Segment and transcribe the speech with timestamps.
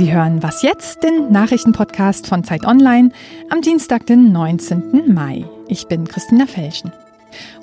[0.00, 3.10] Sie hören Was jetzt, den Nachrichtenpodcast von Zeit Online
[3.50, 5.12] am Dienstag, den 19.
[5.12, 5.44] Mai.
[5.68, 6.90] Ich bin Christina Felschen.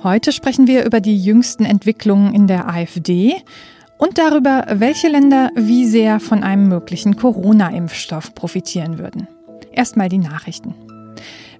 [0.03, 3.41] Heute sprechen wir über die jüngsten Entwicklungen in der AfD
[3.97, 9.27] und darüber, welche Länder wie sehr von einem möglichen Corona-Impfstoff profitieren würden.
[9.71, 10.75] Erstmal die Nachrichten.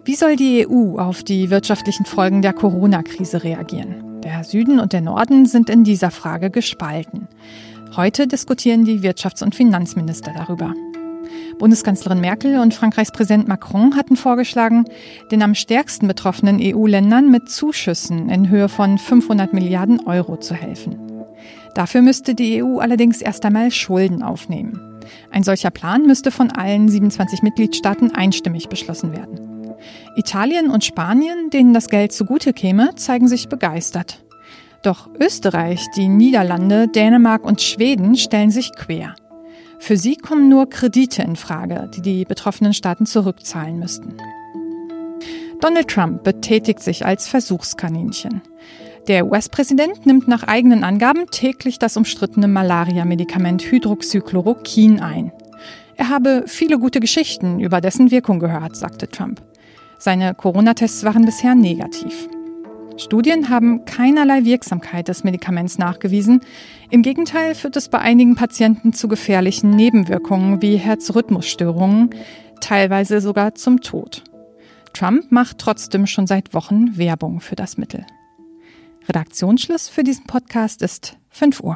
[0.06, 4.22] Wie soll die EU auf die wirtschaftlichen Folgen der Corona-Krise reagieren?
[4.22, 7.28] Der Süden und der Norden sind in dieser Frage gespalten.
[7.96, 10.74] Heute diskutieren die Wirtschafts- und Finanzminister darüber.
[11.58, 14.86] Bundeskanzlerin Merkel und Frankreichs Präsident Macron hatten vorgeschlagen,
[15.32, 20.98] den am stärksten betroffenen EU-Ländern mit Zuschüssen in Höhe von 500 Milliarden Euro zu helfen.
[21.74, 24.80] Dafür müsste die EU allerdings erst einmal Schulden aufnehmen.
[25.32, 29.76] Ein solcher Plan müsste von allen 27 Mitgliedstaaten einstimmig beschlossen werden.
[30.16, 34.24] Italien und Spanien, denen das Geld zugute käme, zeigen sich begeistert.
[34.88, 39.16] Doch Österreich, die Niederlande, Dänemark und Schweden stellen sich quer.
[39.80, 44.16] Für sie kommen nur Kredite in Frage, die die betroffenen Staaten zurückzahlen müssten.
[45.60, 48.42] Donald Trump betätigt sich als Versuchskaninchen.
[49.10, 55.34] Der US-Präsident nimmt nach eigenen Angaben täglich das umstrittene Malaria-Medikament Hydroxychloroquin ein.
[55.98, 59.42] Er habe viele gute Geschichten über dessen Wirkung gehört, sagte Trump.
[60.00, 62.30] Seine Corona-Tests waren bisher negativ.
[62.98, 66.42] Studien haben keinerlei Wirksamkeit des Medikaments nachgewiesen.
[66.90, 72.10] Im Gegenteil führt es bei einigen Patienten zu gefährlichen Nebenwirkungen wie Herzrhythmusstörungen,
[72.60, 74.24] teilweise sogar zum Tod.
[74.94, 78.04] Trump macht trotzdem schon seit Wochen Werbung für das Mittel.
[79.08, 81.76] Redaktionsschluss für diesen Podcast ist 5 Uhr.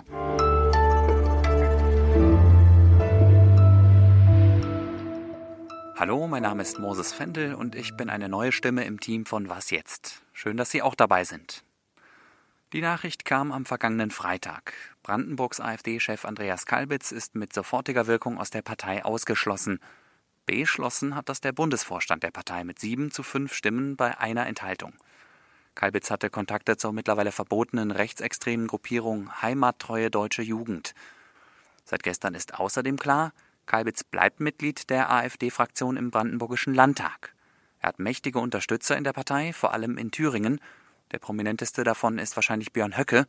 [6.01, 9.49] Hallo, mein Name ist Moses Fendel und ich bin eine neue Stimme im Team von
[9.49, 10.23] Was jetzt?
[10.33, 11.63] Schön, dass Sie auch dabei sind.
[12.73, 14.73] Die Nachricht kam am vergangenen Freitag.
[15.03, 19.79] Brandenburgs AfD-Chef Andreas Kalbitz ist mit sofortiger Wirkung aus der Partei ausgeschlossen.
[20.47, 24.93] Beschlossen hat das der Bundesvorstand der Partei mit sieben zu fünf Stimmen bei einer Enthaltung.
[25.75, 30.95] Kalbitz hatte Kontakte zur mittlerweile verbotenen rechtsextremen Gruppierung Heimattreue Deutsche Jugend.
[31.85, 33.33] Seit gestern ist außerdem klar,
[33.71, 37.33] Kalbitz bleibt Mitglied der AfD-Fraktion im Brandenburgischen Landtag.
[37.79, 40.59] Er hat mächtige Unterstützer in der Partei, vor allem in Thüringen.
[41.13, 43.27] Der prominenteste davon ist wahrscheinlich Björn Höcke.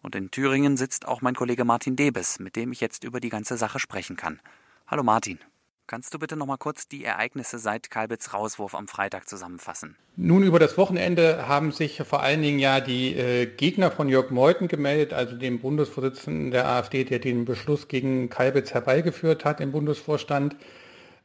[0.00, 3.28] Und in Thüringen sitzt auch mein Kollege Martin Debes, mit dem ich jetzt über die
[3.28, 4.40] ganze Sache sprechen kann.
[4.86, 5.38] Hallo Martin.
[5.86, 9.96] Kannst du bitte noch mal kurz die Ereignisse seit Kalbitz Rauswurf am Freitag zusammenfassen?
[10.16, 14.30] Nun, über das Wochenende haben sich vor allen Dingen ja die äh, Gegner von Jörg
[14.30, 19.72] Meuthen gemeldet, also dem Bundesvorsitzenden der AfD, der den Beschluss gegen Kalbitz herbeigeführt hat im
[19.72, 20.56] Bundesvorstand.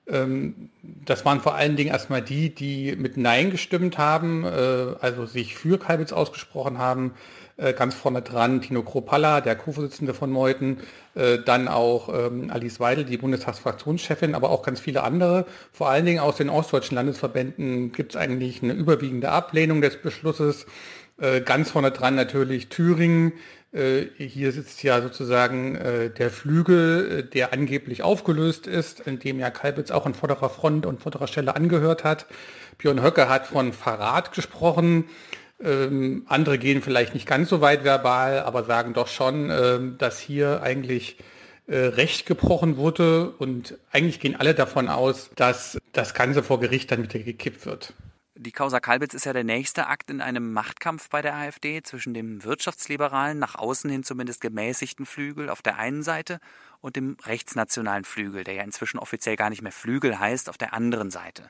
[0.09, 5.25] Ähm, das waren vor allen Dingen erstmal die, die mit Nein gestimmt haben, äh, also
[5.25, 7.13] sich für Kalbitz ausgesprochen haben.
[7.57, 10.77] Äh, ganz vorne dran Tino Kropalla, der Co-Vorsitzende von Meuthen,
[11.15, 15.47] äh, dann auch ähm, Alice Weidel, die Bundestagsfraktionschefin, aber auch ganz viele andere.
[15.73, 20.67] Vor allen Dingen aus den ostdeutschen Landesverbänden gibt es eigentlich eine überwiegende Ablehnung des Beschlusses.
[21.19, 23.33] Äh, ganz vorne dran natürlich Thüringen.
[24.17, 25.77] Hier sitzt ja sozusagen
[26.17, 31.01] der Flügel, der angeblich aufgelöst ist, in dem ja Kalbitz auch an vorderer Front und
[31.01, 32.27] vorderer Stelle angehört hat.
[32.77, 35.03] Björn Höcke hat von Verrat gesprochen.
[35.59, 40.19] Ähm, andere gehen vielleicht nicht ganz so weit verbal, aber sagen doch schon, ähm, dass
[40.19, 41.17] hier eigentlich
[41.65, 46.91] äh, Recht gebrochen wurde und eigentlich gehen alle davon aus, dass das Ganze vor Gericht
[46.91, 47.93] dann wieder gekippt wird.
[48.39, 52.13] Die Causa Kalbitz ist ja der nächste Akt in einem Machtkampf bei der AfD zwischen
[52.13, 56.39] dem wirtschaftsliberalen, nach außen hin zumindest gemäßigten Flügel auf der einen Seite
[56.79, 60.73] und dem rechtsnationalen Flügel, der ja inzwischen offiziell gar nicht mehr Flügel heißt, auf der
[60.73, 61.49] anderen Seite.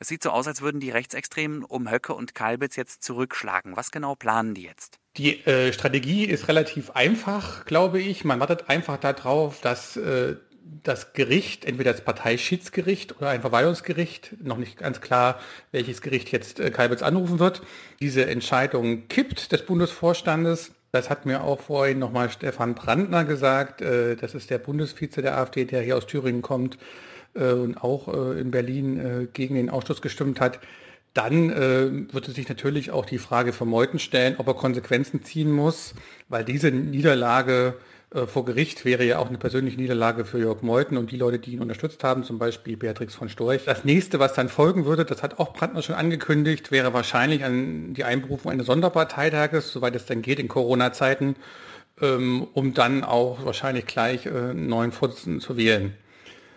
[0.00, 3.76] Es sieht so aus, als würden die Rechtsextremen um Höcke und Kalbitz jetzt zurückschlagen.
[3.76, 4.98] Was genau planen die jetzt?
[5.16, 8.24] Die äh, Strategie ist relativ einfach, glaube ich.
[8.24, 10.36] Man wartet einfach darauf, dass äh,
[10.82, 15.40] das Gericht, entweder das Parteischiedsgericht oder ein Verwaltungsgericht, noch nicht ganz klar,
[15.72, 17.62] welches Gericht jetzt äh, Kalbitz anrufen wird,
[18.00, 20.72] diese Entscheidung kippt des Bundesvorstandes.
[20.92, 23.80] Das hat mir auch vorhin nochmal Stefan Brandner gesagt.
[23.82, 26.78] Äh, das ist der Bundesvize der AfD, der hier aus Thüringen kommt
[27.34, 30.60] äh, und auch äh, in Berlin äh, gegen den Ausschluss gestimmt hat,
[31.14, 35.24] dann äh, wird es sich natürlich auch die Frage für Meuthen stellen, ob er Konsequenzen
[35.24, 35.94] ziehen muss,
[36.28, 37.74] weil diese Niederlage
[38.12, 41.38] äh, vor Gericht wäre ja auch eine persönliche Niederlage für Jörg Meuthen und die Leute,
[41.38, 43.64] die ihn unterstützt haben, zum Beispiel Beatrix von Storch.
[43.64, 47.94] Das nächste, was dann folgen würde, das hat auch Brandner schon angekündigt, wäre wahrscheinlich an
[47.94, 51.36] die Einberufung eines Sonderparteitages, soweit es dann geht in Corona-Zeiten,
[52.00, 55.94] ähm, um dann auch wahrscheinlich gleich äh, einen neuen Vorsitzenden zu wählen.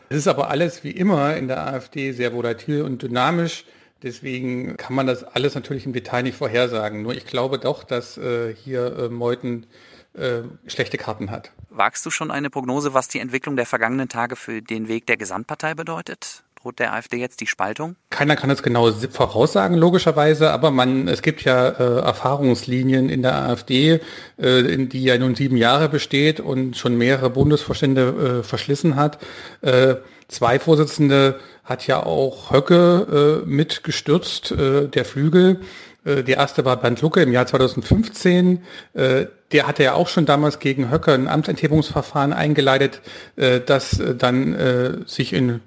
[0.10, 3.66] Es ist aber alles wie immer in der AfD sehr volatil und dynamisch.
[4.04, 7.04] Deswegen kann man das alles natürlich im Detail nicht vorhersagen.
[7.04, 9.66] Nur ich glaube doch, dass äh, hier äh, Meuthen
[10.14, 11.52] äh, schlechte Karten hat.
[11.70, 15.18] Wagst du schon eine Prognose, was die Entwicklung der vergangenen Tage für den Weg der
[15.18, 16.44] Gesamtpartei bedeutet?
[16.64, 17.98] Droht der AfD jetzt die Spaltung?
[18.10, 23.36] Keiner kann es genau voraussagen, logischerweise, aber man, es gibt ja äh, Erfahrungslinien in der
[23.36, 24.00] AfD,
[24.40, 29.18] äh, in die ja nun sieben Jahre besteht und schon mehrere Bundesvorstände äh, verschlissen hat.
[29.62, 29.96] Äh,
[30.30, 35.60] zwei Vorsitzende hat ja auch Höcke äh, mitgestürzt, äh, der Flügel.
[36.06, 38.64] Äh, die erste war Bernd Lucke im Jahr 2015.
[38.94, 43.02] Äh, der hatte ja auch schon damals gegen Höcke ein Amtsenthebungsverfahren eingeleitet,
[43.36, 45.60] äh, das dann sich in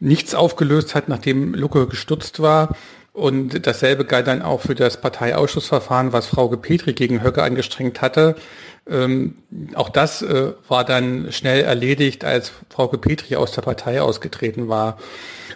[0.00, 2.76] nichts aufgelöst hat, nachdem Lucke gestürzt war.
[3.12, 8.36] Und dasselbe galt dann auch für das Parteiausschussverfahren, was Frau Petri gegen Höcke angestrengt hatte.
[8.88, 9.36] Ähm,
[9.74, 14.98] auch das äh, war dann schnell erledigt, als Frau Petri aus der Partei ausgetreten war.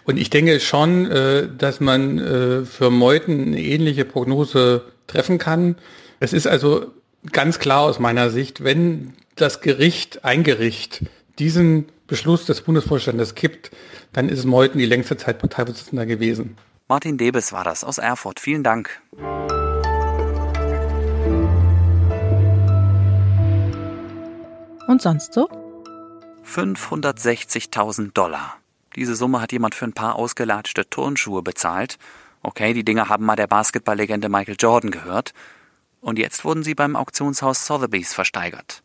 [0.04, 5.76] Und ich denke schon, äh, dass man äh, für Meuthen eine ähnliche Prognose treffen kann.
[6.20, 6.92] Es ist also
[7.32, 11.04] ganz klar aus meiner Sicht, wenn das Gericht, ein Gericht,
[11.38, 13.70] diesen Beschluss des Bundesvorstandes kippt,
[14.12, 16.56] dann ist Meuthen die längste Zeit Parteivorsitzender gewesen.
[16.86, 18.40] Martin Debes war das aus Erfurt.
[18.40, 19.00] Vielen Dank.
[24.86, 25.48] Und sonst so?
[26.44, 28.58] 560.000 Dollar.
[28.96, 31.98] Diese Summe hat jemand für ein paar ausgelatschte Turnschuhe bezahlt.
[32.42, 35.32] Okay, die Dinger haben mal der Basketballlegende Michael Jordan gehört.
[36.00, 38.82] Und jetzt wurden sie beim Auktionshaus Sotheby's versteigert.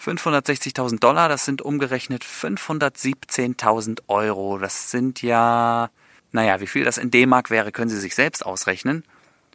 [0.00, 4.58] 560.000 Dollar, das sind umgerechnet 517.000 Euro.
[4.58, 5.90] Das sind ja,
[6.32, 9.04] naja, wie viel das in D-Mark wäre, können Sie sich selbst ausrechnen.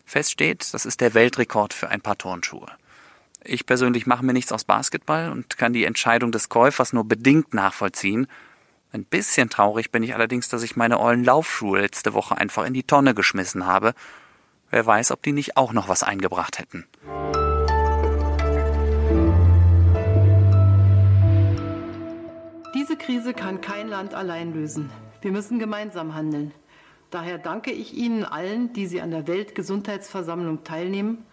[0.05, 2.67] Fest steht, das ist der Weltrekord für ein paar Turnschuhe.
[3.43, 7.53] Ich persönlich mache mir nichts aus Basketball und kann die Entscheidung des Käufers nur bedingt
[7.53, 8.27] nachvollziehen.
[8.95, 12.73] Ein bisschen traurig bin ich allerdings, dass ich meine ollen Laufschuhe letzte Woche einfach in
[12.73, 13.93] die Tonne geschmissen habe.
[14.69, 16.87] Wer weiß, ob die nicht auch noch was eingebracht hätten.
[22.73, 24.89] Diese Krise kann kein Land allein lösen.
[25.19, 26.53] Wir müssen gemeinsam handeln.
[27.11, 31.25] Daher danke ich Ihnen allen, die Sie an der Weltgesundheitsversammlung teilnehmen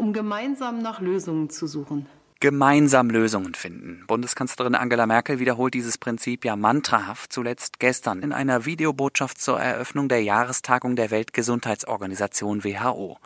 [0.00, 2.06] um gemeinsam nach Lösungen zu suchen.
[2.42, 4.04] Gemeinsam Lösungen finden.
[4.06, 10.08] Bundeskanzlerin Angela Merkel wiederholt dieses Prinzip ja mantrahaft, zuletzt gestern in einer Videobotschaft zur Eröffnung
[10.08, 13.18] der Jahrestagung der Weltgesundheitsorganisation WHO.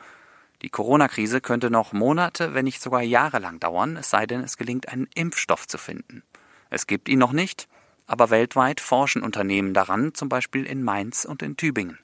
[0.63, 4.57] Die Corona-Krise könnte noch Monate, wenn nicht sogar Jahre lang dauern, es sei denn, es
[4.57, 6.25] gelingt, einen Impfstoff zu finden.
[6.69, 7.69] Es gibt ihn noch nicht,
[8.09, 12.01] aber weltweit forschen Unternehmen daran, zum Beispiel in Mainz und in Tübingen.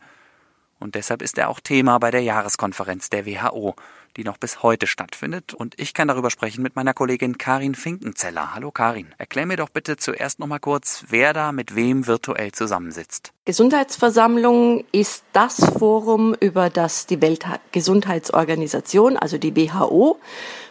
[0.79, 3.75] Und deshalb ist er auch Thema bei der Jahreskonferenz der WHO
[4.17, 5.55] die noch bis heute stattfindet.
[5.55, 8.55] Und ich kann darüber sprechen mit meiner Kollegin Karin Finkenzeller.
[8.55, 12.53] Hallo Karin, erklär mir doch bitte zuerst noch mal kurz, wer da mit wem virtuell
[12.53, 13.33] zusammensitzt.
[13.45, 20.21] Gesundheitsversammlung ist das Forum, über das die Weltgesundheitsorganisation, also die WHO,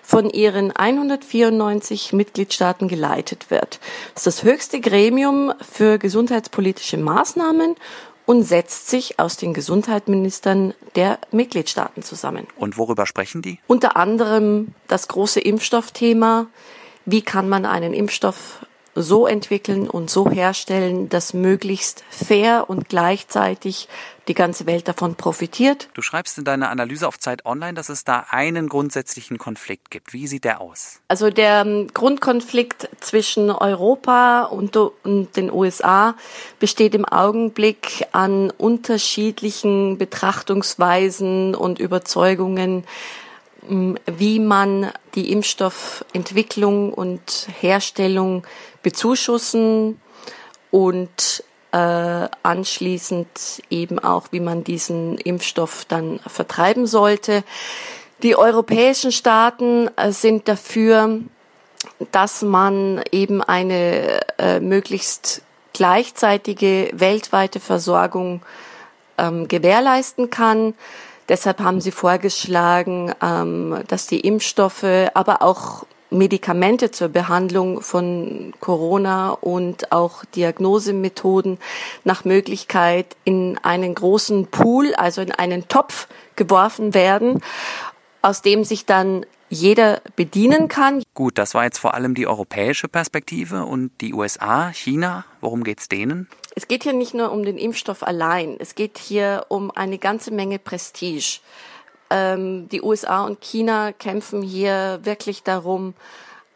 [0.01, 3.79] von ihren 194 Mitgliedstaaten geleitet wird.
[4.15, 7.75] Das ist das höchste Gremium für gesundheitspolitische Maßnahmen
[8.29, 12.45] und setzt sich aus den Gesundheitsministern der Mitgliedstaaten zusammen.
[12.57, 13.57] Und worüber sprechen die?
[13.65, 16.45] Unter anderem das große Impfstoffthema.
[17.05, 18.63] Wie kann man einen Impfstoff
[19.03, 23.87] so entwickeln und so herstellen, dass möglichst fair und gleichzeitig
[24.27, 25.89] die ganze Welt davon profitiert.
[25.93, 30.13] Du schreibst in deiner Analyse auf Zeit Online, dass es da einen grundsätzlichen Konflikt gibt.
[30.13, 31.01] Wie sieht der aus?
[31.07, 36.15] Also der ähm, Grundkonflikt zwischen Europa und, und den USA
[36.59, 42.85] besteht im Augenblick an unterschiedlichen Betrachtungsweisen und Überzeugungen
[43.67, 48.43] wie man die Impfstoffentwicklung und Herstellung
[48.83, 49.99] bezuschussen
[50.71, 57.43] und äh, anschließend eben auch, wie man diesen Impfstoff dann vertreiben sollte.
[58.23, 61.19] Die europäischen Staaten äh, sind dafür,
[62.11, 65.41] dass man eben eine äh, möglichst
[65.73, 68.41] gleichzeitige weltweite Versorgung
[69.17, 70.73] ähm, gewährleisten kann.
[71.29, 74.83] Deshalb haben sie vorgeschlagen, ähm, dass die Impfstoffe,
[75.13, 81.59] aber auch Medikamente zur Behandlung von Corona und auch Diagnosemethoden
[82.03, 87.43] nach Möglichkeit in einen großen Pool, also in einen Topf geworfen werden,
[88.23, 91.03] aus dem sich dann jeder bedienen kann.
[91.13, 95.89] Gut, das war jetzt vor allem die europäische Perspektive und die USA, China, worum geht's
[95.89, 96.29] denen?
[96.55, 100.31] Es geht hier nicht nur um den Impfstoff allein, es geht hier um eine ganze
[100.31, 101.39] Menge Prestige.
[102.09, 105.93] Ähm, die USA und China kämpfen hier wirklich darum,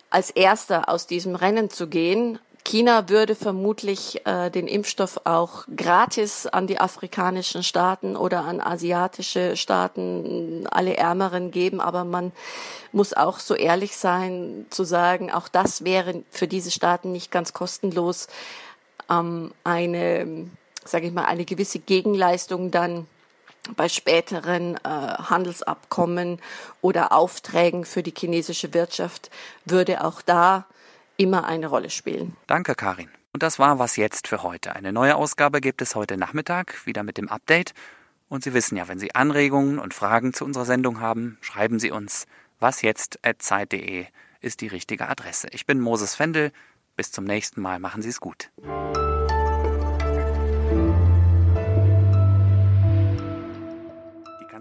[0.10, 2.40] als Erster aus diesem Rennen zu gehen.
[2.64, 9.58] China würde vermutlich äh, den Impfstoff auch gratis an die afrikanischen Staaten oder an asiatische
[9.58, 12.32] Staaten, alle Ärmeren geben, aber man
[12.92, 17.54] muss auch so ehrlich sein zu sagen, auch das wäre für diese Staaten nicht ganz
[17.54, 18.28] kostenlos
[19.10, 20.48] ähm, eine,
[20.86, 23.08] sage ich mal, eine gewisse Gegenleistung dann
[23.76, 26.40] bei späteren äh, Handelsabkommen
[26.82, 29.30] oder Aufträgen für die chinesische Wirtschaft
[29.66, 30.66] würde auch da
[31.24, 32.36] immer eine Rolle spielen.
[32.48, 33.10] Danke, Karin.
[33.32, 34.76] Und das war was jetzt für heute.
[34.76, 37.74] Eine neue Ausgabe gibt es heute Nachmittag, wieder mit dem Update.
[38.30, 41.92] Und Sie wissen ja, wenn Sie Anregungen und Fragen zu unserer Sendung haben, schreiben Sie
[41.92, 42.28] uns.
[42.60, 44.06] wasjetzt.zeit.de
[44.42, 45.48] ist die richtige Adresse.
[45.52, 46.52] Ich bin Moses Fendel.
[46.96, 47.80] Bis zum nächsten Mal.
[47.80, 48.52] Machen Sie es gut.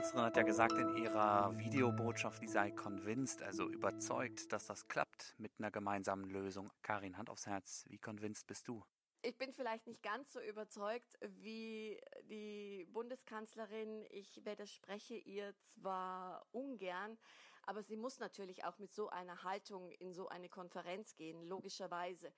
[0.02, 5.36] Kanzlerin hat ja gesagt in ihrer Videobotschaft, die sei convinced, also überzeugt, dass das klappt
[5.38, 6.68] mit einer gemeinsamen Lösung.
[6.82, 8.82] Karin, Hand aufs Herz, wie convinced bist du?
[9.22, 14.04] Ich bin vielleicht nicht ganz so überzeugt wie die Bundeskanzlerin.
[14.10, 17.16] Ich widerspreche ihr zwar ungern,
[17.64, 22.28] aber sie muss natürlich auch mit so einer Haltung in so eine Konferenz gehen, logischerweise.